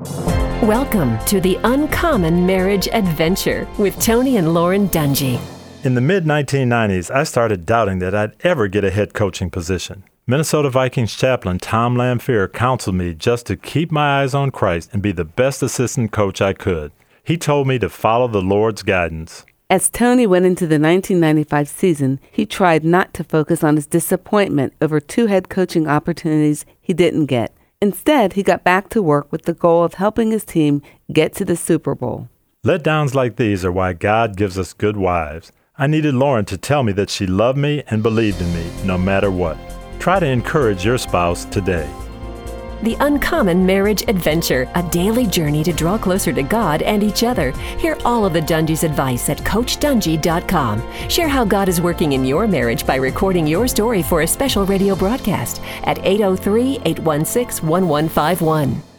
Welcome 0.00 1.18
to 1.26 1.42
the 1.42 1.58
Uncommon 1.62 2.46
Marriage 2.46 2.88
Adventure 2.88 3.68
with 3.78 4.00
Tony 4.00 4.38
and 4.38 4.54
Lauren 4.54 4.88
Dungy. 4.88 5.38
In 5.84 5.94
the 5.94 6.00
mid 6.00 6.24
1990s, 6.24 7.10
I 7.14 7.24
started 7.24 7.66
doubting 7.66 7.98
that 7.98 8.14
I'd 8.14 8.32
ever 8.42 8.66
get 8.66 8.82
a 8.82 8.90
head 8.90 9.12
coaching 9.12 9.50
position. 9.50 10.04
Minnesota 10.26 10.70
Vikings 10.70 11.14
chaplain 11.14 11.58
Tom 11.58 11.96
Lamphere 11.96 12.50
counseled 12.50 12.96
me 12.96 13.12
just 13.12 13.44
to 13.46 13.58
keep 13.58 13.92
my 13.92 14.22
eyes 14.22 14.32
on 14.32 14.50
Christ 14.50 14.88
and 14.94 15.02
be 15.02 15.12
the 15.12 15.26
best 15.26 15.62
assistant 15.62 16.12
coach 16.12 16.40
I 16.40 16.54
could. 16.54 16.92
He 17.22 17.36
told 17.36 17.66
me 17.66 17.78
to 17.78 17.90
follow 17.90 18.26
the 18.26 18.40
Lord's 18.40 18.82
guidance. 18.82 19.44
As 19.68 19.90
Tony 19.90 20.26
went 20.26 20.46
into 20.46 20.66
the 20.66 20.80
1995 20.80 21.68
season, 21.68 22.20
he 22.32 22.46
tried 22.46 22.84
not 22.84 23.12
to 23.14 23.22
focus 23.22 23.62
on 23.62 23.76
his 23.76 23.86
disappointment 23.86 24.72
over 24.80 24.98
two 24.98 25.26
head 25.26 25.50
coaching 25.50 25.86
opportunities 25.86 26.64
he 26.80 26.94
didn't 26.94 27.26
get. 27.26 27.54
Instead, 27.82 28.34
he 28.34 28.42
got 28.42 28.62
back 28.62 28.90
to 28.90 29.00
work 29.00 29.32
with 29.32 29.42
the 29.42 29.54
goal 29.54 29.82
of 29.82 29.94
helping 29.94 30.30
his 30.30 30.44
team 30.44 30.82
get 31.10 31.32
to 31.34 31.44
the 31.46 31.56
Super 31.56 31.94
Bowl. 31.94 32.28
Letdowns 32.64 33.14
like 33.14 33.36
these 33.36 33.64
are 33.64 33.72
why 33.72 33.94
God 33.94 34.36
gives 34.36 34.58
us 34.58 34.74
good 34.74 34.98
wives. 34.98 35.50
I 35.78 35.86
needed 35.86 36.14
Lauren 36.14 36.44
to 36.46 36.58
tell 36.58 36.82
me 36.82 36.92
that 36.92 37.08
she 37.08 37.26
loved 37.26 37.56
me 37.56 37.82
and 37.86 38.02
believed 38.02 38.42
in 38.42 38.52
me 38.52 38.70
no 38.84 38.98
matter 38.98 39.30
what. 39.30 39.56
Try 39.98 40.20
to 40.20 40.26
encourage 40.26 40.84
your 40.84 40.98
spouse 40.98 41.46
today. 41.46 41.88
The 42.82 42.96
Uncommon 43.00 43.66
Marriage 43.66 44.02
Adventure, 44.08 44.66
a 44.74 44.82
daily 44.82 45.26
journey 45.26 45.62
to 45.64 45.72
draw 45.72 45.98
closer 45.98 46.32
to 46.32 46.42
God 46.42 46.80
and 46.82 47.02
each 47.02 47.22
other. 47.24 47.52
Hear 47.78 47.98
all 48.04 48.24
of 48.24 48.32
the 48.32 48.40
Dungy's 48.40 48.84
advice 48.84 49.28
at 49.28 49.38
CoachDungy.com. 49.38 50.82
Share 51.08 51.28
how 51.28 51.44
God 51.44 51.68
is 51.68 51.80
working 51.80 52.12
in 52.12 52.24
your 52.24 52.46
marriage 52.46 52.86
by 52.86 52.96
recording 52.96 53.46
your 53.46 53.68
story 53.68 54.02
for 54.02 54.22
a 54.22 54.26
special 54.26 54.64
radio 54.64 54.94
broadcast 54.94 55.60
at 55.84 55.98
803 55.98 56.80
816 56.84 57.68
1151. 57.68 58.89